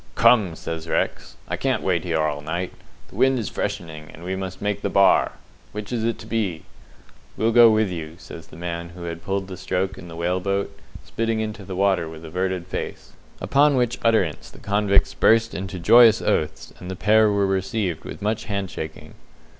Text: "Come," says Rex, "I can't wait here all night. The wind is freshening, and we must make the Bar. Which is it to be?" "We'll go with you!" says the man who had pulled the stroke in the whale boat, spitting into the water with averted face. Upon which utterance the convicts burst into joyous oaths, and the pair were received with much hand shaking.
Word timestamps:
"Come," 0.15 0.55
says 0.55 0.89
Rex, 0.89 1.35
"I 1.47 1.57
can't 1.57 1.83
wait 1.83 2.03
here 2.03 2.19
all 2.21 2.41
night. 2.41 2.73
The 3.09 3.15
wind 3.17 3.37
is 3.37 3.49
freshening, 3.49 4.09
and 4.11 4.23
we 4.23 4.35
must 4.35 4.59
make 4.59 4.81
the 4.81 4.89
Bar. 4.89 5.33
Which 5.73 5.91
is 5.93 6.03
it 6.03 6.17
to 6.17 6.25
be?" 6.25 6.63
"We'll 7.37 7.51
go 7.51 7.69
with 7.69 7.91
you!" 7.91 8.15
says 8.17 8.47
the 8.47 8.55
man 8.57 8.89
who 8.95 9.03
had 9.03 9.23
pulled 9.23 9.47
the 9.47 9.57
stroke 9.57 9.99
in 9.99 10.07
the 10.07 10.15
whale 10.15 10.39
boat, 10.39 10.75
spitting 11.05 11.39
into 11.39 11.63
the 11.63 11.75
water 11.75 12.09
with 12.09 12.25
averted 12.25 12.65
face. 12.65 13.13
Upon 13.39 13.75
which 13.75 13.99
utterance 14.03 14.49
the 14.49 14.57
convicts 14.57 15.13
burst 15.13 15.53
into 15.53 15.77
joyous 15.77 16.19
oaths, 16.19 16.73
and 16.79 16.89
the 16.89 16.95
pair 16.95 17.29
were 17.31 17.45
received 17.45 18.03
with 18.03 18.23
much 18.23 18.45
hand 18.45 18.71
shaking. 18.71 19.13